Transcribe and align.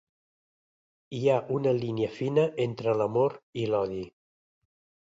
Hi 1.17 1.19
ha 1.27 1.35
una 1.57 1.75
línia 1.83 2.09
fina 2.17 2.49
entre 2.67 2.99
l'amor 3.03 3.39
i 3.65 3.71
l'odi. 3.75 4.05